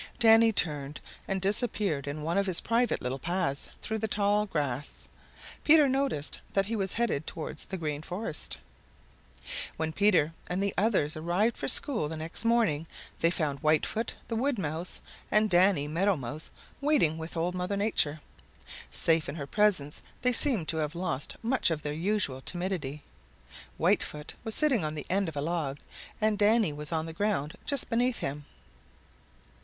[0.17, 5.07] Danny turned and disappeared in one of his private little paths though the tall grass.
[5.63, 8.57] Peter noticed that he was headed towards the Green Forest.
[9.77, 12.87] When Peter and the others arrived for school the next morning
[13.19, 16.49] they found Whitefoot the Wood Mouse and Danny Meadow Mouse
[16.81, 18.21] waiting with Old Mother Nature.
[18.89, 23.03] Safe in her presence, they seemed to have lost much of their usual timidity.
[23.77, 25.77] Whitefoot was sitting on the end of a log
[26.19, 28.45] and Danny was on the ground just beneath him.